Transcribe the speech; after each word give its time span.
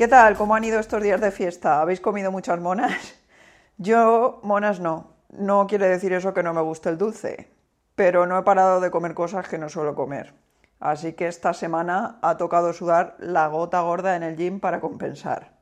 ¿Qué 0.00 0.08
tal? 0.08 0.34
¿Cómo 0.34 0.54
han 0.54 0.64
ido 0.64 0.80
estos 0.80 1.02
días 1.02 1.20
de 1.20 1.30
fiesta? 1.30 1.82
¿Habéis 1.82 2.00
comido 2.00 2.32
muchas 2.32 2.58
monas? 2.58 3.20
Yo, 3.76 4.40
monas 4.42 4.80
no. 4.80 5.12
No 5.28 5.66
quiere 5.66 5.88
decir 5.90 6.14
eso 6.14 6.32
que 6.32 6.42
no 6.42 6.54
me 6.54 6.62
guste 6.62 6.88
el 6.88 6.96
dulce, 6.96 7.50
pero 7.96 8.24
no 8.24 8.38
he 8.38 8.42
parado 8.42 8.80
de 8.80 8.90
comer 8.90 9.12
cosas 9.12 9.46
que 9.46 9.58
no 9.58 9.68
suelo 9.68 9.94
comer. 9.94 10.32
Así 10.78 11.12
que 11.12 11.26
esta 11.28 11.52
semana 11.52 12.18
ha 12.22 12.38
tocado 12.38 12.72
sudar 12.72 13.16
la 13.18 13.46
gota 13.48 13.82
gorda 13.82 14.16
en 14.16 14.22
el 14.22 14.38
gym 14.38 14.58
para 14.58 14.80
compensar. 14.80 15.52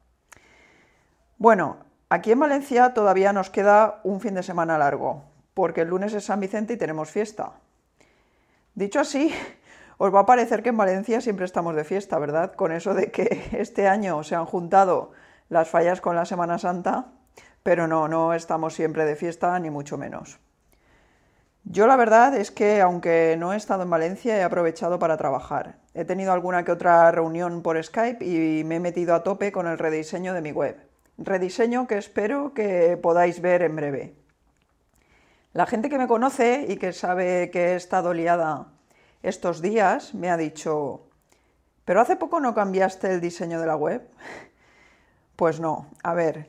Bueno, 1.36 1.78
aquí 2.08 2.30
en 2.30 2.38
Valencia 2.38 2.94
todavía 2.94 3.32
nos 3.32 3.50
queda 3.50 3.98
un 4.04 4.20
fin 4.20 4.34
de 4.34 4.44
semana 4.44 4.78
largo, 4.78 5.24
porque 5.52 5.80
el 5.80 5.88
lunes 5.88 6.14
es 6.14 6.26
San 6.26 6.38
Vicente 6.38 6.74
y 6.74 6.76
tenemos 6.76 7.10
fiesta. 7.10 7.54
Dicho 8.76 9.00
así, 9.00 9.34
os 9.98 10.14
va 10.14 10.20
a 10.20 10.26
parecer 10.26 10.62
que 10.62 10.68
en 10.70 10.76
Valencia 10.76 11.20
siempre 11.20 11.44
estamos 11.44 11.74
de 11.74 11.84
fiesta, 11.84 12.18
¿verdad? 12.18 12.54
Con 12.54 12.72
eso 12.72 12.94
de 12.94 13.10
que 13.10 13.48
este 13.52 13.88
año 13.88 14.22
se 14.22 14.36
han 14.36 14.46
juntado 14.46 15.10
las 15.48 15.68
fallas 15.68 16.00
con 16.00 16.14
la 16.14 16.24
Semana 16.24 16.58
Santa, 16.58 17.06
pero 17.64 17.88
no, 17.88 18.06
no 18.06 18.32
estamos 18.32 18.74
siempre 18.74 19.04
de 19.04 19.16
fiesta, 19.16 19.58
ni 19.58 19.70
mucho 19.70 19.98
menos. 19.98 20.38
Yo 21.64 21.86
la 21.86 21.96
verdad 21.96 22.34
es 22.34 22.50
que 22.50 22.80
aunque 22.80 23.36
no 23.38 23.52
he 23.52 23.56
estado 23.56 23.82
en 23.82 23.90
Valencia, 23.90 24.38
he 24.38 24.42
aprovechado 24.42 24.98
para 24.98 25.16
trabajar. 25.16 25.76
He 25.92 26.04
tenido 26.04 26.32
alguna 26.32 26.64
que 26.64 26.72
otra 26.72 27.10
reunión 27.10 27.62
por 27.62 27.82
Skype 27.82 28.24
y 28.24 28.64
me 28.64 28.76
he 28.76 28.80
metido 28.80 29.14
a 29.14 29.22
tope 29.22 29.52
con 29.52 29.66
el 29.66 29.78
rediseño 29.78 30.32
de 30.32 30.40
mi 30.40 30.52
web. 30.52 30.78
Rediseño 31.18 31.86
que 31.88 31.98
espero 31.98 32.54
que 32.54 32.96
podáis 32.96 33.42
ver 33.42 33.62
en 33.62 33.76
breve. 33.76 34.14
La 35.52 35.66
gente 35.66 35.90
que 35.90 35.98
me 35.98 36.06
conoce 36.06 36.66
y 36.68 36.76
que 36.76 36.92
sabe 36.92 37.50
que 37.50 37.72
he 37.72 37.74
estado 37.74 38.14
liada 38.14 38.68
estos 39.22 39.60
días 39.60 40.14
me 40.14 40.30
ha 40.30 40.36
dicho, 40.36 41.08
¿pero 41.84 42.00
hace 42.00 42.16
poco 42.16 42.40
no 42.40 42.54
cambiaste 42.54 43.12
el 43.12 43.20
diseño 43.20 43.60
de 43.60 43.66
la 43.66 43.76
web? 43.76 44.08
Pues 45.36 45.60
no, 45.60 45.86
a 46.02 46.14
ver, 46.14 46.48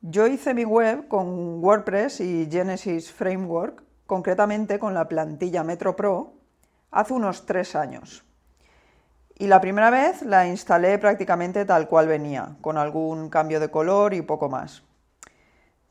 yo 0.00 0.26
hice 0.26 0.54
mi 0.54 0.64
web 0.64 1.06
con 1.06 1.62
WordPress 1.62 2.20
y 2.20 2.48
Genesis 2.50 3.12
Framework, 3.12 3.82
concretamente 4.06 4.78
con 4.78 4.94
la 4.94 5.06
plantilla 5.06 5.62
Metro 5.64 5.94
Pro, 5.94 6.32
hace 6.90 7.12
unos 7.12 7.44
tres 7.44 7.76
años. 7.76 8.24
Y 9.38 9.48
la 9.48 9.60
primera 9.60 9.90
vez 9.90 10.22
la 10.22 10.46
instalé 10.48 10.98
prácticamente 10.98 11.66
tal 11.66 11.88
cual 11.88 12.08
venía, 12.08 12.56
con 12.62 12.78
algún 12.78 13.28
cambio 13.28 13.60
de 13.60 13.70
color 13.70 14.14
y 14.14 14.22
poco 14.22 14.48
más. 14.48 14.82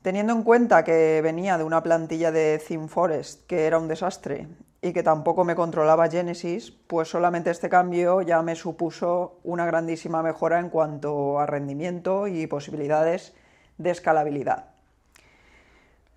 Teniendo 0.02 0.34
en 0.34 0.42
cuenta 0.42 0.84
que 0.84 1.22
venía 1.22 1.60
de 1.60 1.64
una 1.64 1.84
plantilla 1.84 2.32
de 2.32 2.58
ThemeForest 2.66 3.46
que 3.46 3.68
era 3.68 3.78
un 3.78 3.88
desastre 3.88 4.48
y 4.82 4.94
que 4.94 5.04
tampoco 5.04 5.44
me 5.44 5.56
controlaba 5.56 6.10
Genesis, 6.10 6.72
pues 6.72 7.08
solamente 7.08 7.52
este 7.52 7.70
cambio 7.70 8.22
ya 8.24 8.42
me 8.42 8.56
supuso 8.56 9.40
una 9.44 9.66
grandísima 9.66 10.24
mejora 10.24 10.60
en 10.60 10.70
cuanto 10.70 11.40
a 11.40 11.46
rendimiento 11.46 12.28
y 12.28 12.48
posibilidades 12.48 13.34
de 13.78 13.92
escalabilidad. 13.92 14.66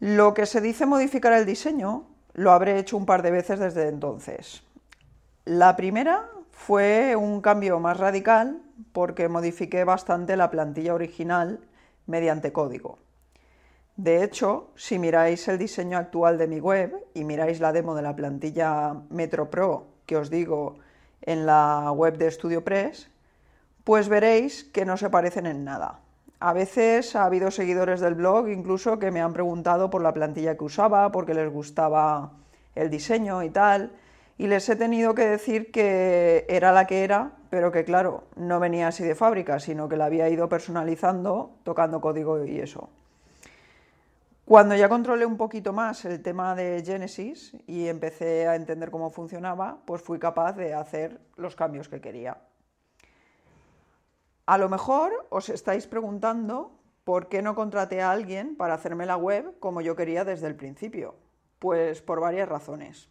Lo 0.01 0.33
que 0.33 0.47
se 0.47 0.61
dice 0.61 0.87
modificar 0.87 1.35
el 1.35 1.47
diseño 1.47 2.07
lo 2.33 2.53
habré 2.53 2.79
hecho 2.79 2.97
un 2.97 3.07
par 3.07 3.23
de 3.23 3.31
veces 3.31 3.61
desde 3.61 3.89
entonces. 3.89 4.63
La 5.45 5.77
primera 5.77 6.29
fue 6.51 7.17
un 7.17 7.43
cambio 7.43 7.79
más 7.81 7.99
radical 7.99 8.63
porque 8.93 9.29
modifiqué 9.29 9.85
bastante 9.85 10.37
la 10.37 10.51
plantilla 10.51 10.95
original 10.95 11.61
mediante 12.07 12.53
código. 12.53 12.99
De 13.97 14.25
hecho, 14.25 14.71
si 14.75 14.99
miráis 14.99 15.47
el 15.47 15.57
diseño 15.57 15.99
actual 15.99 16.37
de 16.37 16.49
mi 16.49 16.59
web 16.59 16.95
y 17.15 17.25
miráis 17.25 17.61
la 17.61 17.73
demo 17.73 17.95
de 17.95 18.03
la 18.03 18.17
plantilla 18.17 18.95
Metro 19.11 19.51
Pro 19.51 19.95
que 20.07 20.17
os 20.17 20.31
digo 20.31 20.77
en 21.23 21.47
la 21.47 21.91
web 21.93 22.19
de 22.19 22.31
StudioPress, 22.31 23.09
pues 23.85 24.09
veréis 24.09 24.65
que 24.65 24.85
no 24.85 24.97
se 24.97 25.11
parecen 25.11 25.47
en 25.47 25.65
nada. 25.65 26.01
A 26.41 26.53
veces 26.53 27.17
ha 27.17 27.25
habido 27.25 27.51
seguidores 27.51 28.01
del 28.01 28.15
blog 28.15 28.49
incluso 28.49 28.99
que 28.99 29.11
me 29.11 29.23
han 29.23 29.33
preguntado 29.33 29.91
por 29.91 30.03
la 30.03 30.13
plantilla 30.13 30.57
que 30.57 30.65
usaba, 30.65 31.11
porque 31.11 31.33
les 31.33 31.51
gustaba 31.51 32.33
el 32.75 32.91
diseño 32.91 33.43
y 33.43 33.51
tal, 33.51 33.93
y 34.37 34.49
les 34.49 34.69
he 34.69 34.77
tenido 34.77 35.15
que 35.15 35.27
decir 35.27 35.71
que 35.71 36.45
era 36.49 36.73
la 36.73 36.87
que 36.87 37.05
era, 37.05 37.33
pero 37.49 37.71
que 37.71 37.85
claro, 37.85 38.25
no 38.37 38.59
venía 38.59 38.89
así 38.89 39.05
de 39.05 39.15
fábrica, 39.15 39.61
sino 39.61 39.89
que 39.89 39.97
la 39.97 40.07
había 40.07 40.29
ido 40.29 40.49
personalizando, 40.49 41.53
tocando 41.63 42.01
código 42.01 42.45
y 42.45 42.59
eso. 42.59 42.91
Cuando 44.45 44.75
ya 44.77 44.91
controlé 44.91 45.25
un 45.25 45.39
poquito 45.39 45.73
más 45.73 46.05
el 46.05 46.21
tema 46.21 46.55
de 46.55 46.83
Genesis 46.85 47.57
y 47.67 47.89
empecé 47.89 48.47
a 48.47 48.57
entender 48.57 48.91
cómo 48.91 49.11
funcionaba, 49.11 49.79
pues 49.87 50.03
fui 50.03 50.19
capaz 50.19 50.53
de 50.53 50.75
hacer 50.75 51.19
los 51.37 51.57
cambios 51.57 51.89
que 51.89 52.03
quería. 52.03 52.43
A 54.45 54.59
lo 54.59 54.69
mejor 54.69 55.27
os 55.31 55.49
estáis 55.49 55.87
preguntando 55.87 56.79
por 57.05 57.31
qué 57.31 57.41
no 57.41 57.55
contraté 57.55 58.03
a 58.03 58.11
alguien 58.11 58.55
para 58.55 58.75
hacerme 58.75 59.07
la 59.07 59.17
web 59.17 59.59
como 59.61 59.81
yo 59.81 59.97
quería 59.97 60.27
desde 60.27 60.47
el 60.47 60.57
principio. 60.57 61.15
Pues 61.59 62.03
por 62.03 62.21
varias 62.21 62.47
razones. 62.47 63.09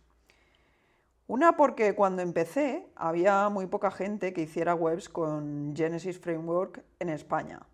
Una 1.26 1.58
porque 1.58 1.96
cuando 1.96 2.22
empecé 2.22 2.86
había 2.96 3.50
muy 3.50 3.66
poca 3.66 3.90
gente 3.90 4.34
que 4.34 4.42
hiciera 4.42 4.76
webs 4.76 5.10
con 5.10 5.74
Genesis 5.76 6.20
Framework 6.20 6.84
en 7.00 7.10
España 7.10 7.66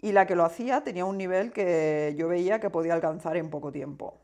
y 0.00 0.12
la 0.12 0.26
que 0.26 0.36
lo 0.36 0.44
hacía 0.44 0.82
tenía 0.82 1.04
un 1.04 1.18
nivel 1.18 1.52
que 1.52 2.14
yo 2.16 2.28
veía 2.28 2.60
que 2.60 2.70
podía 2.70 2.94
alcanzar 2.94 3.36
en 3.36 3.50
poco 3.50 3.72
tiempo. 3.72 4.20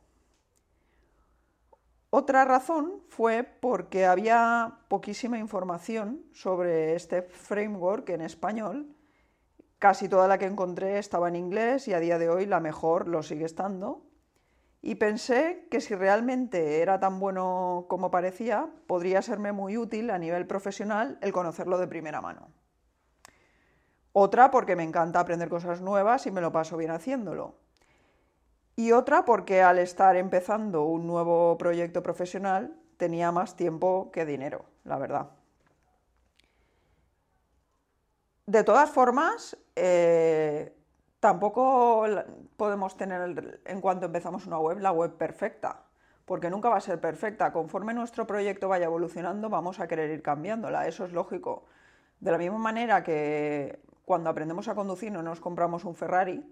Otra 2.10 2.44
razón 2.44 3.00
fue 3.09 3.43
porque 3.43 4.05
había 4.05 4.81
poquísima 4.88 5.38
información 5.38 6.22
sobre 6.34 6.94
este 6.94 7.22
framework 7.22 8.11
en 8.11 8.21
español. 8.21 8.94
Casi 9.78 10.11
toda 10.11 10.28
la 10.28 10.37
que 10.37 10.44
encontré 10.44 10.99
estaba 10.99 11.28
en 11.28 11.37
inglés 11.37 11.88
y 11.88 11.94
a 11.94 12.00
día 12.00 12.19
de 12.19 12.28
hoy 12.28 12.44
la 12.44 12.61
mejor 12.61 13.09
lo 13.09 13.22
sigue 13.22 13.47
estando. 13.47 14.03
Y 14.82 14.97
pensé 14.97 15.66
que 15.71 15.81
si 15.81 15.94
realmente 15.94 16.82
era 16.82 17.00
tan 17.00 17.19
bueno 17.19 17.87
como 17.88 18.11
parecía, 18.11 18.69
podría 18.87 19.22
serme 19.22 19.53
muy 19.53 19.78
útil 19.78 20.11
a 20.11 20.19
nivel 20.19 20.47
profesional 20.47 21.16
el 21.22 21.32
conocerlo 21.32 21.78
de 21.78 21.87
primera 21.87 22.21
mano. 22.21 22.50
Otra 24.12 24.50
porque 24.50 24.77
me 24.77 24.83
encanta 24.83 25.21
aprender 25.21 25.49
cosas 25.49 25.81
nuevas 25.81 26.27
y 26.27 26.31
me 26.31 26.41
lo 26.41 26.53
paso 26.53 26.77
bien 26.77 26.91
haciéndolo. 26.91 27.55
Y 28.77 28.93
otra 28.93 29.25
porque 29.25 29.62
al 29.62 29.78
estar 29.78 30.17
empezando 30.17 30.84
un 30.84 31.06
nuevo 31.06 31.56
proyecto 31.59 32.03
profesional 32.03 32.75
tenía 32.97 33.33
más 33.33 33.56
tiempo 33.56 34.11
que 34.12 34.25
dinero, 34.25 34.65
la 34.84 34.99
verdad. 34.99 35.31
De 38.47 38.65
todas 38.65 38.91
formas, 38.91 39.56
eh, 39.77 40.75
tampoco 41.21 42.05
podemos 42.56 42.97
tener, 42.97 43.61
en 43.65 43.81
cuanto 43.81 44.06
empezamos 44.06 44.47
una 44.47 44.59
web, 44.59 44.79
la 44.79 44.93
web 44.93 45.17
perfecta, 45.17 45.84
porque 46.25 46.50
nunca 46.50 46.69
va 46.69 46.77
a 46.77 46.81
ser 46.81 47.00
perfecta. 47.00 47.53
Conforme 47.53 47.94
nuestro 47.94 48.27
proyecto 48.27 48.69
vaya 48.69 48.87
evolucionando, 48.87 49.49
vamos 49.49 49.81
a 49.81 49.87
querer 49.87 50.11
ir 50.11 50.23
cambiándola, 50.23 50.87
eso 50.87 51.05
es 51.05 51.12
lógico. 51.12 51.65
De 52.21 52.31
la 52.31 52.39
misma 52.39 52.59
manera 52.59 53.03
que 53.03 53.81
cuando 54.05 54.31
aprendemos 54.31 54.69
a 54.69 54.75
conducir 54.75 55.13
no 55.13 55.23
nos 55.23 55.41
compramos 55.41 55.85
un 55.85 55.95
Ferrari, 55.95 56.45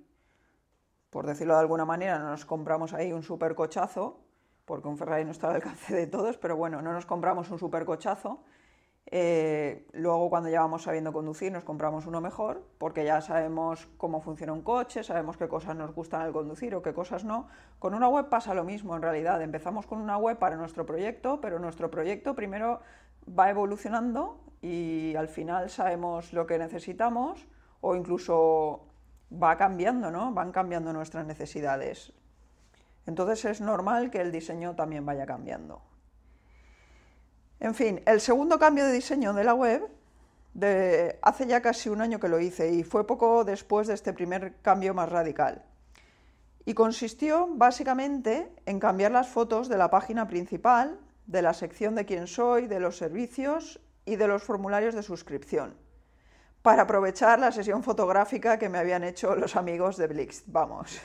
por 1.11 1.27
decirlo 1.27 1.55
de 1.55 1.61
alguna 1.61 1.85
manera, 1.85 2.19
no 2.19 2.31
nos 2.31 2.45
compramos 2.45 2.93
ahí 2.93 3.13
un 3.13 3.23
supercochazo, 3.23 4.21
porque 4.65 4.89
un 4.89 4.97
Ferrari 4.97 5.25
no 5.25 5.33
está 5.33 5.49
al 5.49 5.57
alcance 5.57 5.95
de 5.95 6.07
todos, 6.07 6.39
pero 6.39 6.57
bueno, 6.57 6.81
no 6.81 6.93
nos 6.93 7.07
compramos 7.07 7.51
un 7.51 7.59
supercochazo. 7.59 8.45
Eh, 9.13 9.89
luego 9.93 10.31
cuando 10.31 10.49
ya 10.51 10.61
vamos 10.61 10.83
sabiendo 10.83 11.13
conducir 11.13 11.51
nos 11.51 11.65
compramos 11.65 12.07
uno 12.07 12.21
mejor, 12.21 12.65
porque 12.79 13.05
ya 13.05 13.21
sabemos 13.21 13.89
cómo 13.97 14.21
funciona 14.21 14.53
un 14.53 14.63
coche, 14.63 15.03
sabemos 15.03 15.37
qué 15.37 15.49
cosas 15.49 15.75
nos 15.75 15.93
gustan 15.93 16.23
al 16.23 16.33
conducir 16.33 16.75
o 16.77 16.83
qué 16.83 16.95
cosas 16.95 17.25
no. 17.25 17.49
Con 17.81 17.95
una 17.95 18.09
web 18.09 18.29
pasa 18.29 18.55
lo 18.55 18.63
mismo 18.63 18.95
en 18.95 19.03
realidad. 19.03 19.43
Empezamos 19.43 19.87
con 19.87 20.01
una 20.01 20.17
web 20.17 20.39
para 20.39 20.57
nuestro 20.57 20.87
proyecto, 20.87 21.41
pero 21.41 21.59
nuestro 21.59 21.91
proyecto 21.91 22.37
primero 22.37 22.81
va 23.27 23.51
evolucionando 23.51 24.39
y 24.63 25.15
al 25.17 25.29
final 25.29 25.71
sabemos 25.71 26.33
lo 26.33 26.47
que 26.47 26.59
necesitamos 26.59 27.47
o 27.81 27.95
incluso 27.95 28.87
va 29.33 29.57
cambiando, 29.57 30.11
¿no? 30.11 30.33
Van 30.33 30.53
cambiando 30.53 30.93
nuestras 30.93 31.27
necesidades. 31.27 32.13
Entonces 33.07 33.45
es 33.45 33.61
normal 33.61 34.11
que 34.11 34.21
el 34.21 34.33
diseño 34.33 34.75
también 34.75 35.07
vaya 35.07 35.25
cambiando. 35.25 35.83
En 37.59 37.75
fin, 37.75 38.03
el 38.07 38.21
segundo 38.21 38.59
cambio 38.59 38.87
de 38.87 38.93
diseño 38.93 39.33
de 39.33 39.45
la 39.45 39.55
web 39.55 39.89
hace 41.23 41.47
ya 41.47 41.63
casi 41.63 41.89
un 41.89 42.01
año 42.01 42.19
que 42.19 42.29
lo 42.29 42.41
hice 42.41 42.73
y 42.73 42.83
fue 42.83 43.07
poco 43.07 43.45
después 43.45 43.87
de 43.87 43.95
este 43.95 44.13
primer 44.13 44.57
cambio 44.63 44.95
más 44.95 45.09
radical. 45.09 45.65
Y 46.67 46.75
consistió 46.75 47.49
básicamente 47.55 48.53
en 48.67 48.81
cambiar 48.81 49.13
las 49.13 49.29
fotos 49.29 49.69
de 49.69 49.79
la 49.79 49.91
página 49.91 50.27
principal, 50.27 50.99
de 51.27 51.43
la 51.43 51.55
sección 51.55 51.95
de 51.95 52.05
quién 52.05 52.27
soy, 52.27 52.67
de 52.67 52.81
los 52.81 52.97
servicios 52.97 53.81
y 54.11 54.17
de 54.17 54.27
los 54.27 54.43
formularios 54.43 54.97
de 54.97 55.05
suscripción, 55.05 55.77
para 56.63 56.83
aprovechar 56.83 57.39
la 57.39 57.53
sesión 57.53 57.85
fotográfica 57.85 58.59
que 58.59 58.69
me 58.69 58.79
habían 58.79 59.05
hecho 59.05 59.37
los 59.37 59.55
amigos 59.55 59.97
de 59.97 60.09
Blix. 60.09 60.43
Vamos. 60.47 61.01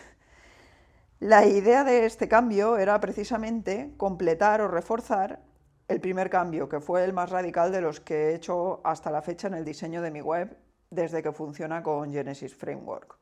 La 1.20 1.46
idea 1.46 1.84
de 1.84 2.08
este 2.08 2.28
cambio 2.28 2.78
era 2.78 3.00
precisamente 3.00 3.94
completar 3.96 4.60
o 4.62 4.68
reforzar 4.68 5.40
el 5.88 6.02
primer 6.02 6.32
cambio, 6.32 6.68
que 6.68 6.82
fue 6.82 7.04
el 7.04 7.14
más 7.14 7.30
radical 7.30 7.72
de 7.72 7.82
los 7.82 8.00
que 8.00 8.30
he 8.30 8.36
hecho 8.36 8.82
hasta 8.84 9.12
la 9.12 9.22
fecha 9.22 9.48
en 9.48 9.54
el 9.54 9.64
diseño 9.64 10.02
de 10.02 10.10
mi 10.10 10.22
web 10.22 10.58
desde 10.90 11.22
que 11.22 11.32
funciona 11.32 11.84
con 11.84 12.12
Genesis 12.12 12.56
Framework. 12.56 13.20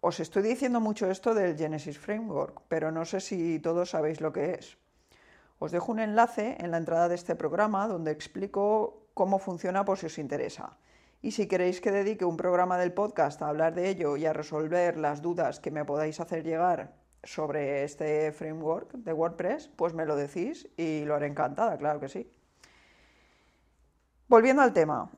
Os 0.00 0.20
estoy 0.20 0.42
diciendo 0.42 0.80
mucho 0.80 1.10
esto 1.10 1.32
del 1.32 1.56
Genesis 1.56 1.98
Framework, 1.98 2.60
pero 2.68 2.92
no 2.92 3.06
sé 3.06 3.20
si 3.20 3.58
todos 3.58 3.88
sabéis 3.88 4.20
lo 4.20 4.34
que 4.34 4.52
es. 4.52 4.76
Os 5.60 5.72
dejo 5.72 5.92
un 5.92 6.00
enlace 6.00 6.56
en 6.58 6.70
la 6.70 6.78
entrada 6.78 7.06
de 7.10 7.14
este 7.14 7.36
programa 7.36 7.86
donde 7.86 8.12
explico 8.12 9.10
cómo 9.12 9.38
funciona 9.38 9.84
por 9.84 9.98
si 9.98 10.06
os 10.06 10.18
interesa. 10.18 10.78
Y 11.20 11.32
si 11.32 11.48
queréis 11.48 11.82
que 11.82 11.92
dedique 11.92 12.24
un 12.24 12.38
programa 12.38 12.78
del 12.78 12.94
podcast 12.94 13.42
a 13.42 13.48
hablar 13.48 13.74
de 13.74 13.90
ello 13.90 14.16
y 14.16 14.24
a 14.24 14.32
resolver 14.32 14.96
las 14.96 15.20
dudas 15.20 15.60
que 15.60 15.70
me 15.70 15.84
podáis 15.84 16.18
hacer 16.18 16.44
llegar 16.44 16.94
sobre 17.22 17.84
este 17.84 18.32
framework 18.32 18.94
de 18.94 19.12
WordPress, 19.12 19.68
pues 19.76 19.92
me 19.92 20.06
lo 20.06 20.16
decís 20.16 20.66
y 20.78 21.04
lo 21.04 21.14
haré 21.14 21.26
encantada, 21.26 21.76
claro 21.76 22.00
que 22.00 22.08
sí. 22.08 22.32
Volviendo 24.28 24.62
al 24.62 24.72
tema, 24.72 25.10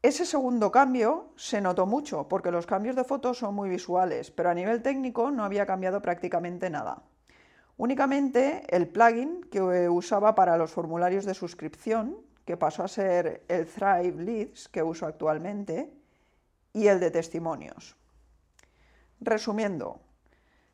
ese 0.00 0.24
segundo 0.24 0.72
cambio 0.72 1.34
se 1.36 1.60
notó 1.60 1.84
mucho 1.84 2.26
porque 2.26 2.50
los 2.50 2.64
cambios 2.64 2.96
de 2.96 3.04
fotos 3.04 3.36
son 3.36 3.54
muy 3.54 3.68
visuales, 3.68 4.30
pero 4.30 4.48
a 4.48 4.54
nivel 4.54 4.80
técnico 4.80 5.30
no 5.30 5.44
había 5.44 5.66
cambiado 5.66 6.00
prácticamente 6.00 6.70
nada. 6.70 7.02
Únicamente 7.76 8.64
el 8.68 8.88
plugin 8.88 9.42
que 9.50 9.88
usaba 9.88 10.34
para 10.34 10.56
los 10.56 10.70
formularios 10.70 11.24
de 11.24 11.34
suscripción, 11.34 12.16
que 12.44 12.56
pasó 12.56 12.84
a 12.84 12.88
ser 12.88 13.44
el 13.48 13.66
Thrive 13.66 14.22
Leads 14.22 14.68
que 14.68 14.82
uso 14.82 15.06
actualmente, 15.06 15.92
y 16.72 16.88
el 16.88 17.00
de 17.00 17.10
testimonios. 17.10 17.96
Resumiendo, 19.20 20.00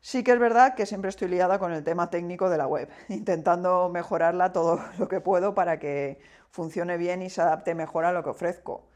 Sí 0.03 0.23
que 0.23 0.31
es 0.31 0.39
verdad 0.39 0.73
que 0.73 0.87
siempre 0.87 1.09
estoy 1.09 1.27
liada 1.27 1.59
con 1.59 1.71
el 1.73 1.83
tema 1.83 2.09
técnico 2.09 2.49
de 2.49 2.57
la 2.57 2.65
web, 2.65 2.89
intentando 3.07 3.87
mejorarla 3.89 4.51
todo 4.51 4.79
lo 4.97 5.07
que 5.07 5.21
puedo 5.21 5.53
para 5.53 5.79
que 5.79 6.19
funcione 6.49 6.97
bien 6.97 7.21
y 7.21 7.29
se 7.29 7.41
adapte 7.41 7.75
mejor 7.75 8.05
a 8.05 8.11
lo 8.11 8.23
que 8.23 8.31
ofrezco. 8.31 8.87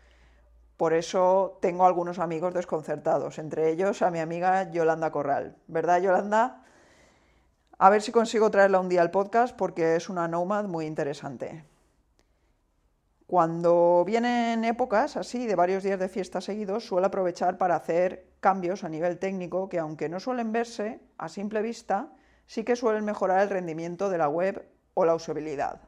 Por 0.77 0.93
eso 0.93 1.59
tengo 1.61 1.85
algunos 1.85 2.19
amigos 2.19 2.53
desconcertados, 2.53 3.37
entre 3.39 3.69
ellos 3.69 4.01
a 4.01 4.11
mi 4.11 4.19
amiga 4.19 4.69
Yolanda 4.71 5.11
Corral. 5.11 5.55
¿Verdad, 5.67 6.01
Yolanda? 6.01 6.63
A 7.77 7.89
ver 7.89 8.01
si 8.01 8.13
consigo 8.13 8.49
traerla 8.49 8.79
un 8.79 8.87
día 8.87 9.01
al 9.01 9.11
podcast 9.11 9.55
porque 9.55 9.97
es 9.97 10.07
una 10.07 10.29
nomad 10.29 10.65
muy 10.65 10.85
interesante. 10.85 11.65
Cuando 13.27 14.03
vienen 14.05 14.63
épocas 14.63 15.17
así 15.17 15.45
de 15.45 15.55
varios 15.55 15.83
días 15.83 15.99
de 15.99 16.07
fiesta 16.07 16.39
seguidos, 16.39 16.87
suelo 16.87 17.07
aprovechar 17.07 17.57
para 17.57 17.75
hacer 17.75 18.27
cambios 18.39 18.83
a 18.83 18.89
nivel 18.89 19.19
técnico 19.19 19.67
que, 19.67 19.79
aunque 19.79 20.07
no 20.07 20.21
suelen 20.21 20.53
verse 20.53 21.01
a 21.17 21.27
simple 21.27 21.61
vista, 21.61 22.13
sí 22.45 22.63
que 22.63 22.77
suelen 22.77 23.03
mejorar 23.03 23.41
el 23.41 23.49
rendimiento 23.49 24.09
de 24.09 24.19
la 24.19 24.29
web 24.29 24.69
o 24.93 25.03
la 25.03 25.15
usabilidad. 25.15 25.81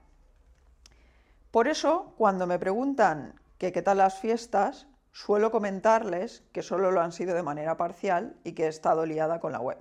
Por 1.51 1.69
eso, 1.69 2.13
cuando 2.17 2.47
me 2.47 2.59
preguntan 2.59 3.39
qué 3.59 3.71
tal 3.71 3.99
las 3.99 4.19
fiestas, 4.19 4.87
suelo 5.13 5.51
comentarles 5.51 6.43
que 6.51 6.63
solo 6.63 6.91
lo 6.91 6.99
han 6.99 7.13
sido 7.13 7.33
de 7.33 7.43
manera 7.43 7.77
parcial 7.77 8.35
y 8.43 8.51
que 8.53 8.65
he 8.65 8.67
estado 8.67 9.05
liada 9.05 9.39
con 9.39 9.53
la 9.53 9.61
web. 9.61 9.77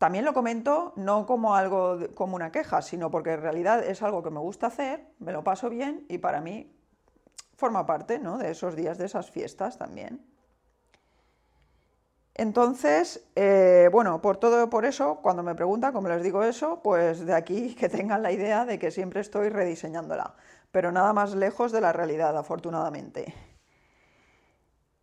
También 0.00 0.24
lo 0.24 0.32
comento 0.32 0.94
no 0.96 1.26
como 1.26 1.54
algo 1.54 1.98
como 2.14 2.34
una 2.34 2.50
queja, 2.50 2.80
sino 2.80 3.10
porque 3.10 3.34
en 3.34 3.42
realidad 3.42 3.84
es 3.84 4.00
algo 4.00 4.22
que 4.22 4.30
me 4.30 4.40
gusta 4.40 4.68
hacer, 4.68 5.04
me 5.18 5.30
lo 5.30 5.44
paso 5.44 5.68
bien 5.68 6.06
y 6.08 6.16
para 6.16 6.40
mí 6.40 6.74
forma 7.54 7.84
parte 7.84 8.18
¿no? 8.18 8.38
de 8.38 8.50
esos 8.50 8.74
días, 8.74 8.96
de 8.96 9.04
esas 9.04 9.30
fiestas 9.30 9.76
también. 9.76 10.24
Entonces, 12.32 13.28
eh, 13.36 13.90
bueno, 13.92 14.22
por 14.22 14.38
todo 14.38 14.70
por 14.70 14.86
eso, 14.86 15.16
cuando 15.20 15.42
me 15.42 15.54
preguntan, 15.54 15.92
como 15.92 16.08
les 16.08 16.22
digo 16.22 16.44
eso, 16.44 16.80
pues 16.82 17.26
de 17.26 17.34
aquí 17.34 17.74
que 17.78 17.90
tengan 17.90 18.22
la 18.22 18.32
idea 18.32 18.64
de 18.64 18.78
que 18.78 18.90
siempre 18.90 19.20
estoy 19.20 19.50
rediseñándola, 19.50 20.34
pero 20.72 20.92
nada 20.92 21.12
más 21.12 21.34
lejos 21.34 21.72
de 21.72 21.82
la 21.82 21.92
realidad, 21.92 22.38
afortunadamente. 22.38 23.49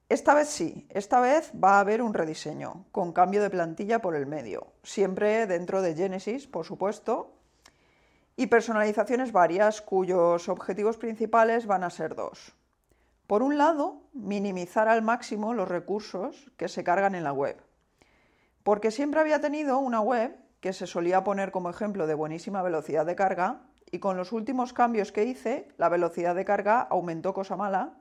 Esta 0.09 0.33
vez 0.33 0.47
sí, 0.47 0.87
esta 0.89 1.19
vez 1.19 1.51
va 1.61 1.77
a 1.77 1.79
haber 1.81 2.01
un 2.01 2.13
rediseño, 2.13 2.85
con 2.93 3.11
cambio 3.11 3.43
de 3.43 3.49
plantilla 3.49 3.99
por 3.99 4.15
el 4.15 4.25
medio, 4.25 4.67
siempre 4.81 5.47
dentro 5.47 5.81
de 5.81 5.95
Genesis, 5.95 6.47
por 6.47 6.65
supuesto, 6.65 7.33
y 8.37 8.47
personalizaciones 8.47 9.33
varias 9.33 9.81
cuyos 9.81 10.47
objetivos 10.47 10.95
principales 10.95 11.65
van 11.65 11.83
a 11.83 11.89
ser 11.89 12.15
dos. 12.15 12.55
Por 13.27 13.43
un 13.43 13.57
lado, 13.57 14.03
minimizar 14.13 14.87
al 14.87 15.01
máximo 15.01 15.53
los 15.53 15.67
recursos 15.67 16.53
que 16.55 16.69
se 16.69 16.85
cargan 16.85 17.13
en 17.13 17.25
la 17.25 17.33
web, 17.33 17.61
porque 18.63 18.91
siempre 18.91 19.19
había 19.19 19.41
tenido 19.41 19.77
una 19.77 19.99
web 19.99 20.37
que 20.61 20.71
se 20.71 20.87
solía 20.87 21.25
poner 21.25 21.51
como 21.51 21.69
ejemplo 21.69 22.07
de 22.07 22.13
buenísima 22.13 22.61
velocidad 22.61 23.05
de 23.05 23.17
carga 23.17 23.63
y 23.91 23.99
con 23.99 24.15
los 24.15 24.31
últimos 24.31 24.71
cambios 24.71 25.11
que 25.11 25.25
hice, 25.25 25.67
la 25.75 25.89
velocidad 25.89 26.33
de 26.33 26.45
carga 26.45 26.79
aumentó 26.79 27.33
cosa 27.33 27.57
mala 27.57 27.96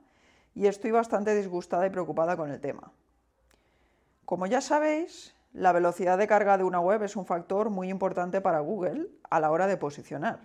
y 0.57 0.65
estoy 0.65 0.89
bastante 0.89 1.35
disgustada 1.35 1.85
y 1.85 1.91
preocupada 1.91 2.35
con 2.35 2.49
el 2.49 2.59
tema. 2.59 2.91
Como 4.25 4.47
ya 4.47 4.59
sabéis, 4.59 5.35
la 5.53 5.71
velocidad 5.71 6.17
de 6.17 6.25
carga 6.25 6.57
de 6.57 6.63
una 6.63 6.79
web 6.79 7.03
es 7.03 7.15
un 7.15 7.27
factor 7.27 7.69
muy 7.69 7.89
importante 7.89 8.41
para 8.41 8.59
Google 8.61 9.07
a 9.29 9.39
la 9.39 9.51
hora 9.51 9.67
de 9.67 9.77
posicionar. 9.77 10.39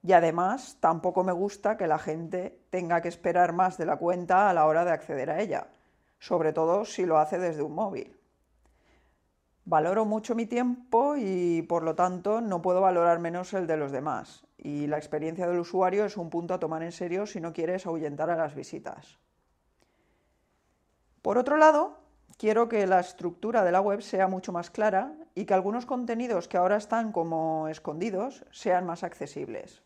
Y 0.00 0.12
además 0.12 0.76
tampoco 0.78 1.24
me 1.24 1.32
gusta 1.32 1.76
que 1.76 1.88
la 1.88 1.98
gente 1.98 2.60
tenga 2.70 3.00
que 3.00 3.08
esperar 3.08 3.52
más 3.52 3.76
de 3.78 3.86
la 3.86 3.96
cuenta 3.96 4.48
a 4.48 4.54
la 4.54 4.64
hora 4.64 4.84
de 4.84 4.92
acceder 4.92 5.28
a 5.28 5.40
ella, 5.40 5.66
sobre 6.20 6.52
todo 6.52 6.84
si 6.84 7.04
lo 7.04 7.18
hace 7.18 7.40
desde 7.40 7.62
un 7.62 7.74
móvil. 7.74 8.15
Valoro 9.68 10.04
mucho 10.04 10.36
mi 10.36 10.46
tiempo 10.46 11.16
y 11.16 11.62
por 11.62 11.82
lo 11.82 11.96
tanto 11.96 12.40
no 12.40 12.62
puedo 12.62 12.80
valorar 12.80 13.18
menos 13.18 13.52
el 13.52 13.66
de 13.66 13.76
los 13.76 13.90
demás 13.90 14.46
y 14.58 14.86
la 14.86 14.96
experiencia 14.96 15.48
del 15.48 15.58
usuario 15.58 16.04
es 16.04 16.16
un 16.16 16.30
punto 16.30 16.54
a 16.54 16.60
tomar 16.60 16.84
en 16.84 16.92
serio 16.92 17.26
si 17.26 17.40
no 17.40 17.52
quieres 17.52 17.84
ahuyentar 17.84 18.30
a 18.30 18.36
las 18.36 18.54
visitas. 18.54 19.18
Por 21.20 21.36
otro 21.36 21.56
lado, 21.56 21.98
quiero 22.38 22.68
que 22.68 22.86
la 22.86 23.00
estructura 23.00 23.64
de 23.64 23.72
la 23.72 23.80
web 23.80 24.02
sea 24.02 24.28
mucho 24.28 24.52
más 24.52 24.70
clara 24.70 25.12
y 25.34 25.46
que 25.46 25.54
algunos 25.54 25.84
contenidos 25.84 26.46
que 26.46 26.58
ahora 26.58 26.76
están 26.76 27.10
como 27.10 27.66
escondidos 27.66 28.44
sean 28.52 28.86
más 28.86 29.02
accesibles. 29.02 29.82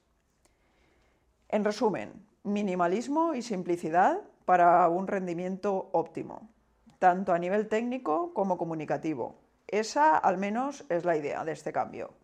En 1.48 1.64
resumen, 1.64 2.26
minimalismo 2.42 3.32
y 3.32 3.40
simplicidad 3.40 4.20
para 4.44 4.86
un 4.90 5.06
rendimiento 5.06 5.88
óptimo, 5.92 6.50
tanto 6.98 7.32
a 7.32 7.38
nivel 7.38 7.66
técnico 7.66 8.34
como 8.34 8.58
comunicativo. 8.58 9.39
Esa 9.70 10.16
al 10.16 10.36
menos 10.36 10.84
es 10.88 11.04
la 11.04 11.16
idea 11.16 11.44
de 11.44 11.52
este 11.52 11.72
cambio. 11.72 12.14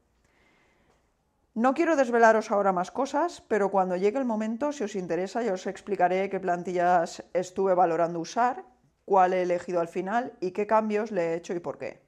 No 1.55 1.73
quiero 1.73 1.97
desvelaros 1.97 2.51
ahora 2.51 2.73
más 2.73 2.91
cosas, 2.91 3.41
pero 3.49 3.71
cuando 3.71 3.97
llegue 3.97 4.19
el 4.19 4.27
momento, 4.27 4.73
si 4.73 4.85
os 4.85 4.95
interesa, 4.95 5.43
yo 5.43 5.55
os 5.55 5.67
explicaré 5.67 6.29
qué 6.29 6.39
plantillas 6.39 7.25
estuve 7.33 7.73
valorando 7.73 8.21
usar, 8.21 8.65
cuál 9.07 9.33
he 9.33 9.43
elegido 9.43 9.81
al 9.81 9.89
final 9.89 10.35
y 10.41 10.51
qué 10.51 10.67
cambios 10.67 11.13
le 11.13 11.29
he 11.29 11.35
hecho 11.35 11.55
y 11.55 11.61
por 11.61 11.79
qué. 11.79 12.03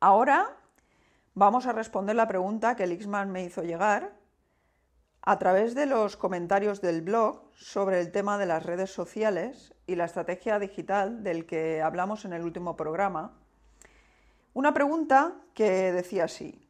Ahora 0.00 0.56
vamos 1.34 1.66
a 1.66 1.72
responder 1.72 2.16
la 2.16 2.26
pregunta 2.26 2.74
que 2.74 2.86
Lixman 2.86 3.30
me 3.30 3.44
hizo 3.44 3.62
llegar 3.62 4.16
a 5.22 5.38
través 5.38 5.74
de 5.74 5.86
los 5.86 6.16
comentarios 6.16 6.80
del 6.80 7.02
blog 7.02 7.50
sobre 7.54 8.00
el 8.00 8.10
tema 8.10 8.38
de 8.38 8.46
las 8.46 8.64
redes 8.64 8.90
sociales 8.90 9.74
y 9.86 9.94
la 9.94 10.06
estrategia 10.06 10.58
digital 10.58 11.22
del 11.22 11.46
que 11.46 11.82
hablamos 11.82 12.24
en 12.24 12.32
el 12.32 12.42
último 12.42 12.74
programa. 12.74 13.45
Una 14.56 14.72
pregunta 14.72 15.34
que 15.52 15.92
decía 15.92 16.24
así. 16.24 16.66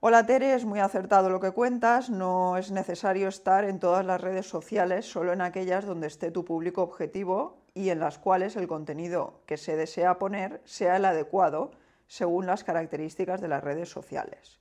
Hola 0.00 0.24
Tere, 0.24 0.54
es 0.54 0.64
muy 0.64 0.80
acertado 0.80 1.28
lo 1.28 1.38
que 1.38 1.50
cuentas, 1.50 2.08
no 2.08 2.56
es 2.56 2.70
necesario 2.70 3.28
estar 3.28 3.64
en 3.64 3.78
todas 3.78 4.06
las 4.06 4.22
redes 4.22 4.48
sociales, 4.48 5.04
solo 5.04 5.34
en 5.34 5.42
aquellas 5.42 5.84
donde 5.84 6.06
esté 6.06 6.30
tu 6.30 6.46
público 6.46 6.80
objetivo 6.80 7.58
y 7.74 7.90
en 7.90 8.00
las 8.00 8.16
cuales 8.16 8.56
el 8.56 8.68
contenido 8.68 9.42
que 9.44 9.58
se 9.58 9.76
desea 9.76 10.18
poner 10.18 10.62
sea 10.64 10.96
el 10.96 11.04
adecuado 11.04 11.72
según 12.06 12.46
las 12.46 12.64
características 12.64 13.42
de 13.42 13.48
las 13.48 13.62
redes 13.62 13.90
sociales. 13.90 14.58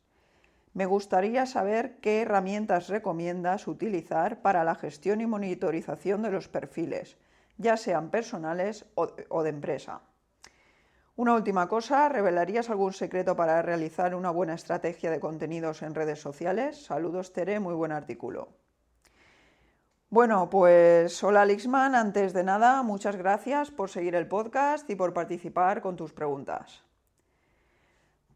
Me 0.74 0.86
gustaría 0.86 1.46
saber 1.46 1.96
qué 2.02 2.24
herramientas 2.24 2.90
recomiendas 2.90 3.70
utilizar 3.70 4.42
para 4.42 4.66
la 4.66 4.76
gestión 4.76 5.22
y 5.22 5.28
monitorización 5.28 6.24
de 6.24 6.32
los 6.32 6.50
perfiles, 6.50 7.16
ya 7.58 7.78
sean 7.78 8.10
personales 8.10 8.86
o 8.96 9.44
de 9.44 9.50
empresa. 9.50 10.02
Una 11.16 11.36
última 11.36 11.68
cosa, 11.68 12.10
¿revelarías 12.10 12.72
algún 12.72 12.92
secreto 12.92 13.36
para 13.36 13.62
realizar 13.62 14.16
una 14.16 14.32
buena 14.32 14.56
estrategia 14.56 15.12
de 15.12 15.20
contenidos 15.20 15.84
en 15.84 15.94
redes 15.94 16.20
sociales? 16.20 16.86
Saludos, 16.86 17.32
Tere, 17.32 17.60
muy 17.60 17.76
buen 17.76 17.92
artículo. 17.92 18.50
Bueno, 20.10 20.50
pues 20.50 21.24
hola 21.24 21.46
Lixman, 21.46 21.94
antes 21.94 22.34
de 22.34 22.44
nada, 22.44 22.82
muchas 22.82 23.16
gracias 23.16 23.70
por 23.70 23.92
seguir 23.92 24.16
el 24.16 24.28
podcast 24.28 24.90
y 24.90 24.96
por 24.96 25.14
participar 25.14 25.82
con 25.82 25.96
tus 25.96 26.14
preguntas. 26.14 26.84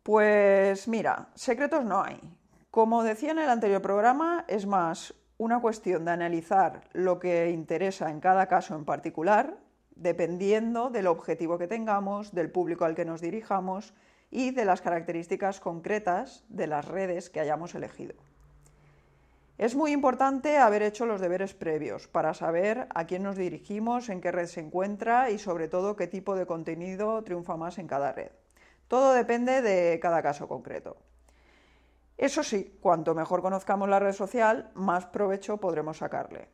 Pues 0.03 0.87
mira, 0.87 1.29
secretos 1.33 1.83
no 1.83 2.03
hay. 2.03 2.21
Como 2.69 3.01
decía 3.01 3.31
en 3.31 3.39
el 3.39 3.49
anterior 3.49 3.81
programa, 3.81 4.45
es 4.47 4.67
más 4.67 5.15
una 5.39 5.59
cuestión 5.61 6.05
de 6.05 6.11
analizar 6.11 6.81
lo 6.93 7.17
que 7.17 7.49
interesa 7.49 8.11
en 8.11 8.19
cada 8.19 8.45
caso 8.45 8.75
en 8.75 8.85
particular, 8.85 9.57
dependiendo 9.99 10.89
del 10.89 11.07
objetivo 11.07 11.57
que 11.57 11.67
tengamos, 11.67 12.33
del 12.33 12.51
público 12.51 12.85
al 12.85 12.95
que 12.95 13.05
nos 13.05 13.21
dirijamos 13.21 13.93
y 14.29 14.51
de 14.51 14.65
las 14.65 14.81
características 14.81 15.59
concretas 15.59 16.43
de 16.49 16.67
las 16.67 16.85
redes 16.85 17.29
que 17.29 17.39
hayamos 17.39 17.75
elegido. 17.75 18.15
Es 19.57 19.75
muy 19.75 19.91
importante 19.91 20.59
haber 20.59 20.83
hecho 20.83 21.07
los 21.07 21.19
deberes 21.19 21.55
previos 21.55 22.07
para 22.07 22.35
saber 22.35 22.87
a 22.93 23.07
quién 23.07 23.23
nos 23.23 23.37
dirigimos, 23.37 24.09
en 24.09 24.21
qué 24.21 24.31
red 24.31 24.45
se 24.45 24.59
encuentra 24.59 25.31
y 25.31 25.39
sobre 25.39 25.67
todo 25.67 25.95
qué 25.95 26.05
tipo 26.05 26.35
de 26.35 26.45
contenido 26.45 27.23
triunfa 27.23 27.57
más 27.57 27.79
en 27.79 27.87
cada 27.87 28.11
red. 28.11 28.31
Todo 28.87 29.13
depende 29.13 29.63
de 29.63 29.99
cada 29.99 30.21
caso 30.21 30.47
concreto. 30.47 30.97
Eso 32.17 32.43
sí, 32.43 32.77
cuanto 32.81 33.15
mejor 33.15 33.41
conozcamos 33.41 33.89
la 33.89 33.99
red 33.99 34.13
social, 34.13 34.71
más 34.75 35.07
provecho 35.07 35.57
podremos 35.57 35.97
sacarle. 35.97 36.49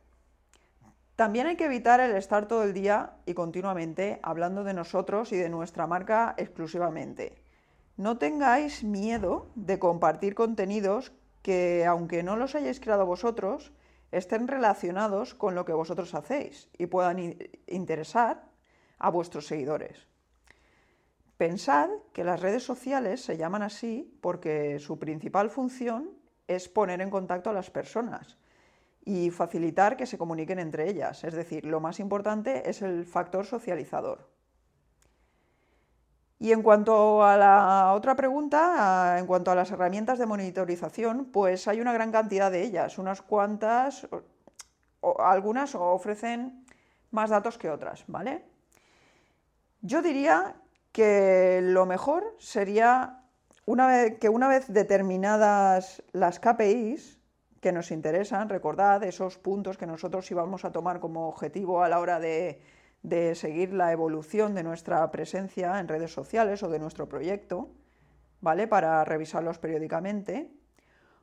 También 1.16 1.46
hay 1.46 1.56
que 1.56 1.66
evitar 1.66 2.00
el 2.00 2.16
estar 2.16 2.48
todo 2.48 2.64
el 2.64 2.74
día 2.74 3.12
y 3.24 3.34
continuamente 3.34 4.18
hablando 4.22 4.64
de 4.64 4.74
nosotros 4.74 5.30
y 5.30 5.36
de 5.36 5.48
nuestra 5.48 5.86
marca 5.86 6.34
exclusivamente. 6.36 7.40
No 7.96 8.18
tengáis 8.18 8.82
miedo 8.82 9.46
de 9.54 9.78
compartir 9.78 10.34
contenidos 10.34 11.12
que, 11.42 11.86
aunque 11.86 12.24
no 12.24 12.34
los 12.34 12.56
hayáis 12.56 12.80
creado 12.80 13.06
vosotros, 13.06 13.72
estén 14.10 14.48
relacionados 14.48 15.34
con 15.34 15.54
lo 15.54 15.64
que 15.64 15.72
vosotros 15.72 16.14
hacéis 16.14 16.68
y 16.78 16.86
puedan 16.86 17.36
interesar 17.68 18.48
a 18.98 19.08
vuestros 19.10 19.46
seguidores. 19.46 20.08
Pensad 21.36 21.90
que 22.12 22.24
las 22.24 22.40
redes 22.40 22.64
sociales 22.64 23.22
se 23.24 23.36
llaman 23.36 23.62
así 23.62 24.18
porque 24.20 24.80
su 24.80 24.98
principal 24.98 25.50
función 25.50 26.10
es 26.48 26.68
poner 26.68 27.00
en 27.00 27.10
contacto 27.10 27.50
a 27.50 27.54
las 27.54 27.70
personas 27.70 28.36
y 29.04 29.30
facilitar 29.30 29.96
que 29.96 30.06
se 30.06 30.18
comuniquen 30.18 30.58
entre 30.58 30.88
ellas. 30.88 31.24
Es 31.24 31.34
decir, 31.34 31.64
lo 31.64 31.80
más 31.80 32.00
importante 32.00 32.68
es 32.68 32.82
el 32.82 33.04
factor 33.04 33.44
socializador. 33.44 34.30
Y 36.38 36.52
en 36.52 36.62
cuanto 36.62 37.24
a 37.24 37.36
la 37.36 37.92
otra 37.94 38.16
pregunta, 38.16 39.18
en 39.18 39.26
cuanto 39.26 39.50
a 39.50 39.54
las 39.54 39.70
herramientas 39.70 40.18
de 40.18 40.26
monitorización, 40.26 41.26
pues 41.26 41.68
hay 41.68 41.80
una 41.80 41.92
gran 41.92 42.12
cantidad 42.12 42.50
de 42.50 42.62
ellas, 42.62 42.98
unas 42.98 43.22
cuantas, 43.22 44.06
algunas 45.18 45.74
ofrecen 45.74 46.66
más 47.10 47.30
datos 47.30 47.56
que 47.56 47.70
otras, 47.70 48.04
¿vale? 48.08 48.44
Yo 49.80 50.02
diría 50.02 50.56
que 50.92 51.60
lo 51.62 51.86
mejor 51.86 52.34
sería 52.38 53.20
una 53.66 53.86
vez, 53.86 54.18
que 54.18 54.28
una 54.28 54.48
vez 54.48 54.72
determinadas 54.72 56.02
las 56.12 56.40
KPIs 56.40 57.18
que 57.64 57.72
nos 57.72 57.90
interesan, 57.90 58.50
recordad 58.50 59.02
esos 59.02 59.38
puntos 59.38 59.78
que 59.80 59.86
nosotros 59.88 60.30
íbamos 60.30 60.66
a 60.66 60.70
tomar 60.70 61.00
como 61.00 61.28
objetivo 61.28 61.82
a 61.82 61.88
la 61.88 61.98
hora 61.98 62.20
de 62.20 62.60
de 63.04 63.34
seguir 63.34 63.74
la 63.74 63.92
evolución 63.92 64.54
de 64.54 64.64
nuestra 64.64 65.08
presencia 65.10 65.78
en 65.78 65.88
redes 65.88 66.10
sociales 66.10 66.62
o 66.62 66.70
de 66.70 66.78
nuestro 66.78 67.06
proyecto, 67.06 67.68
¿vale? 68.40 68.66
Para 68.66 69.04
revisarlos 69.04 69.58
periódicamente. 69.58 70.50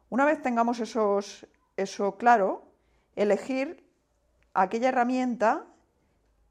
Una 0.10 0.26
vez 0.26 0.44
tengamos 0.44 0.80
esos, 0.80 1.48
eso 1.76 2.18
claro, 2.18 2.70
elegir 3.16 3.84
aquella 4.54 4.90
herramienta 4.90 5.66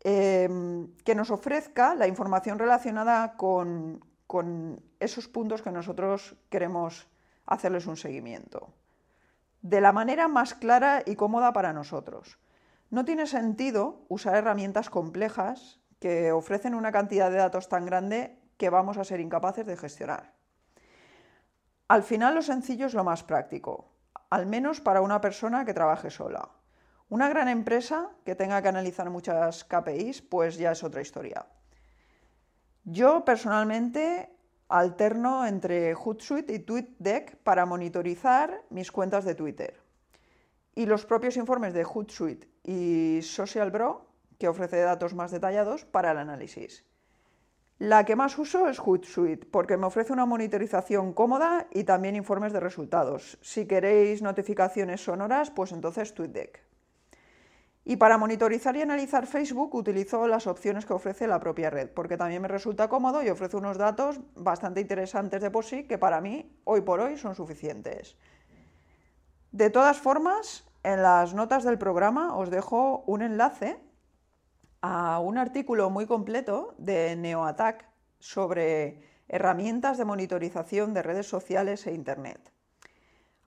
em, 0.02 0.88
que 1.04 1.14
nos 1.14 1.30
ofrezca 1.30 1.94
la 1.94 2.08
información 2.08 2.58
relacionada 2.58 3.36
con, 3.36 4.04
con 4.26 4.82
esos 4.98 5.28
puntos 5.28 5.62
que 5.62 5.70
nosotros 5.70 6.34
queremos 6.50 7.06
hacerles 7.46 7.86
un 7.86 7.96
seguimiento. 7.96 8.74
De 9.62 9.80
la 9.80 9.92
manera 9.92 10.28
más 10.28 10.54
clara 10.54 11.02
y 11.04 11.16
cómoda 11.16 11.52
para 11.52 11.72
nosotros. 11.72 12.38
No 12.88 13.04
tiene 13.04 13.26
sentido 13.26 14.04
usar 14.08 14.34
herramientas 14.34 14.90
complejas 14.90 15.80
que 15.98 16.32
ofrecen 16.32 16.74
una 16.74 16.92
cantidad 16.92 17.30
de 17.30 17.36
datos 17.36 17.68
tan 17.68 17.84
grande 17.84 18.40
que 18.56 18.70
vamos 18.70 18.96
a 18.96 19.04
ser 19.04 19.20
incapaces 19.20 19.66
de 19.66 19.76
gestionar. 19.76 20.34
Al 21.88 22.02
final 22.02 22.34
lo 22.34 22.42
sencillo 22.42 22.86
es 22.86 22.94
lo 22.94 23.04
más 23.04 23.22
práctico, 23.22 23.92
al 24.30 24.46
menos 24.46 24.80
para 24.80 25.02
una 25.02 25.20
persona 25.20 25.64
que 25.64 25.74
trabaje 25.74 26.10
sola. 26.10 26.48
Una 27.08 27.28
gran 27.28 27.48
empresa 27.48 28.10
que 28.24 28.36
tenga 28.36 28.62
que 28.62 28.68
analizar 28.68 29.10
muchas 29.10 29.64
KPIs, 29.64 30.22
pues 30.22 30.56
ya 30.56 30.70
es 30.72 30.84
otra 30.84 31.00
historia. 31.00 31.46
Yo 32.84 33.24
personalmente 33.24 34.32
alterno 34.70 35.46
entre 35.46 35.94
Hootsuite 35.94 36.54
y 36.54 36.58
TweetDeck 36.60 37.36
para 37.38 37.66
monitorizar 37.66 38.62
mis 38.70 38.92
cuentas 38.92 39.24
de 39.24 39.34
Twitter. 39.34 39.80
Y 40.74 40.86
los 40.86 41.04
propios 41.04 41.36
informes 41.36 41.74
de 41.74 41.84
Hootsuite 41.84 42.48
y 42.64 43.20
SocialBro, 43.22 44.06
que 44.38 44.48
ofrece 44.48 44.80
datos 44.80 45.14
más 45.14 45.32
detallados 45.32 45.84
para 45.84 46.12
el 46.12 46.18
análisis. 46.18 46.84
La 47.78 48.04
que 48.04 48.14
más 48.14 48.38
uso 48.38 48.68
es 48.68 48.78
Hootsuite, 48.78 49.46
porque 49.46 49.76
me 49.76 49.86
ofrece 49.86 50.12
una 50.12 50.26
monitorización 50.26 51.12
cómoda 51.12 51.66
y 51.72 51.84
también 51.84 52.14
informes 52.14 52.52
de 52.52 52.60
resultados. 52.60 53.38
Si 53.40 53.66
queréis 53.66 54.22
notificaciones 54.22 55.02
sonoras, 55.02 55.50
pues 55.50 55.72
entonces 55.72 56.14
TweetDeck. 56.14 56.69
Y 57.84 57.96
para 57.96 58.18
monitorizar 58.18 58.76
y 58.76 58.82
analizar 58.82 59.26
Facebook 59.26 59.74
utilizo 59.74 60.28
las 60.28 60.46
opciones 60.46 60.84
que 60.84 60.92
ofrece 60.92 61.26
la 61.26 61.40
propia 61.40 61.70
red, 61.70 61.88
porque 61.90 62.16
también 62.16 62.42
me 62.42 62.48
resulta 62.48 62.88
cómodo 62.88 63.22
y 63.22 63.30
ofrece 63.30 63.56
unos 63.56 63.78
datos 63.78 64.20
bastante 64.34 64.80
interesantes 64.80 65.40
de 65.40 65.50
por 65.50 65.64
sí 65.64 65.84
que 65.84 65.98
para 65.98 66.20
mí, 66.20 66.54
hoy 66.64 66.82
por 66.82 67.00
hoy, 67.00 67.16
son 67.16 67.34
suficientes. 67.34 68.16
De 69.50 69.70
todas 69.70 69.98
formas, 69.98 70.70
en 70.82 71.02
las 71.02 71.34
notas 71.34 71.64
del 71.64 71.78
programa 71.78 72.36
os 72.36 72.50
dejo 72.50 73.02
un 73.06 73.22
enlace 73.22 73.80
a 74.82 75.18
un 75.18 75.38
artículo 75.38 75.90
muy 75.90 76.06
completo 76.06 76.74
de 76.78 77.16
NeoAttack 77.16 77.86
sobre 78.18 79.02
herramientas 79.28 79.98
de 79.98 80.04
monitorización 80.04 80.94
de 80.94 81.02
redes 81.02 81.26
sociales 81.26 81.86
e 81.86 81.92
Internet. 81.92 82.52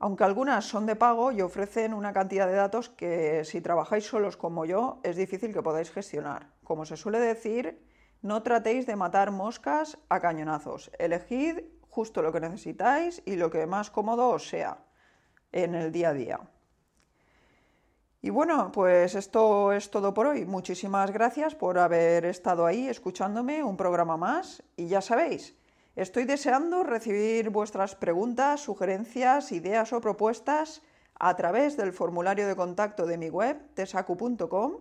Aunque 0.03 0.25
algunas 0.25 0.65
son 0.65 0.86
de 0.86 0.98
pago 0.98 1.31
y 1.31 1.41
ofrecen 1.41 1.93
una 1.93 2.12
cantidad 2.12 2.45
de 2.45 2.55
datos 2.55 2.89
que 2.89 3.45
si 3.45 3.62
trabajáis 3.62 4.05
solos 4.05 4.36
como 4.36 4.65
yo 4.65 5.00
es 5.01 5.15
difícil 5.15 5.53
que 5.53 5.63
podáis 5.63 5.91
gestionar. 5.91 6.50
Como 6.65 6.83
se 6.83 6.98
suele 6.98 7.22
decir, 7.22 7.81
no 8.22 8.43
tratéis 8.43 8.86
de 8.86 8.98
matar 8.98 9.31
moscas 9.31 9.98
a 10.10 10.19
cañonazos. 10.19 10.91
Elegid 11.00 11.60
justo 11.89 12.22
lo 12.22 12.33
que 12.33 12.41
necesitáis 12.41 13.24
y 13.25 13.38
lo 13.38 13.50
que 13.50 13.65
más 13.65 13.91
cómodo 13.91 14.27
os 14.27 14.50
sea 14.50 14.83
en 15.53 15.74
el 15.74 15.93
día 15.93 16.10
a 16.10 16.13
día. 16.13 16.39
Y 18.22 18.29
bueno, 18.29 18.74
pues 18.74 19.15
esto 19.15 19.72
es 19.72 19.89
todo 19.89 20.13
por 20.13 20.27
hoy. 20.27 20.43
Muchísimas 20.43 21.12
gracias 21.12 21.55
por 21.55 21.79
haber 21.79 22.25
estado 22.25 22.65
ahí 22.65 22.89
escuchándome 22.89 23.63
un 23.63 23.77
programa 23.77 24.17
más. 24.17 24.63
Y 24.75 24.88
ya 24.88 25.00
sabéis, 25.00 25.55
estoy 25.95 26.25
deseando 26.25 26.83
recibir 26.83 27.50
vuestras 27.50 27.95
preguntas, 27.95 28.62
sugerencias, 28.62 29.51
ideas 29.51 29.93
o 29.93 30.01
propuestas 30.01 30.81
a 31.19 31.35
través 31.35 31.77
del 31.77 31.93
formulario 31.93 32.47
de 32.47 32.55
contacto 32.55 33.05
de 33.05 33.17
mi 33.17 33.29
web, 33.29 33.57
tesacu.com, 33.75 34.77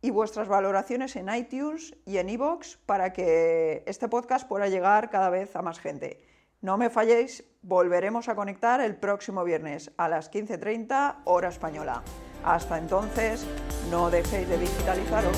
y 0.00 0.10
vuestras 0.10 0.48
valoraciones 0.48 1.16
en 1.16 1.28
iTunes 1.34 1.96
y 2.04 2.18
en 2.18 2.28
iVoox 2.28 2.76
para 2.86 3.12
que 3.12 3.82
este 3.86 4.08
podcast 4.08 4.48
pueda 4.48 4.68
llegar 4.68 5.10
cada 5.10 5.30
vez 5.30 5.56
a 5.56 5.62
más 5.62 5.80
gente. 5.80 6.24
No 6.60 6.76
me 6.76 6.90
falléis, 6.90 7.44
volveremos 7.62 8.28
a 8.28 8.34
conectar 8.34 8.80
el 8.80 8.96
próximo 8.96 9.44
viernes 9.44 9.92
a 9.96 10.08
las 10.08 10.30
15.30 10.30 11.22
hora 11.24 11.48
española. 11.48 12.02
Hasta 12.44 12.78
entonces, 12.78 13.44
no 13.90 14.10
dejéis 14.10 14.48
de 14.48 14.58
digitalizaros. 14.58 15.36